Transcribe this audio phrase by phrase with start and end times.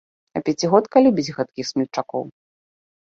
[0.37, 2.25] А пяцігодка любіць гэткіх смельчакоў.